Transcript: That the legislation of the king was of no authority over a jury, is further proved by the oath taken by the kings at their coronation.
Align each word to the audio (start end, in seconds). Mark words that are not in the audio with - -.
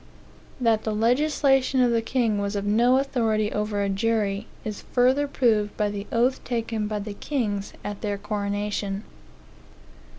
That 0.59 0.83
the 0.83 0.95
legislation 0.95 1.79
of 1.79 1.91
the 1.91 2.01
king 2.01 2.39
was 2.39 2.55
of 2.55 2.65
no 2.65 2.97
authority 2.97 3.51
over 3.51 3.83
a 3.83 3.87
jury, 3.87 4.47
is 4.65 4.81
further 4.91 5.27
proved 5.27 5.77
by 5.77 5.91
the 5.91 6.07
oath 6.11 6.43
taken 6.43 6.87
by 6.87 6.97
the 6.97 7.13
kings 7.13 7.73
at 7.83 8.01
their 8.01 8.17
coronation. 8.17 9.03